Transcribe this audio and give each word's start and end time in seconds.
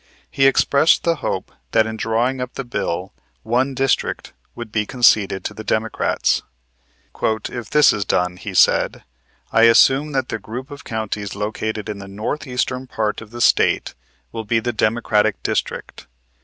He 0.31 0.47
expressed 0.47 1.03
the 1.03 1.17
hope 1.17 1.51
that 1.73 1.85
in 1.85 1.95
drawing 1.95 2.41
up 2.41 2.55
the 2.55 2.63
bill, 2.63 3.13
one 3.43 3.75
district 3.75 4.33
would 4.55 4.71
be 4.71 4.83
conceded 4.83 5.45
to 5.45 5.53
the 5.53 5.63
Democrats. 5.63 6.41
"If 7.21 7.69
this 7.69 7.93
is 7.93 8.03
done," 8.03 8.37
he 8.37 8.55
said, 8.55 9.03
"I 9.51 9.65
assume 9.65 10.11
that 10.13 10.29
the 10.29 10.39
group 10.39 10.71
of 10.71 10.83
counties 10.83 11.35
located 11.35 11.87
in 11.87 11.99
the 11.99 12.07
northeastern 12.07 12.87
part 12.87 13.21
of 13.21 13.29
the 13.29 13.41
State 13.41 13.93
will 14.31 14.43
be 14.43 14.59
the 14.59 14.73
Democratic 14.73 15.43
district. 15.43 16.07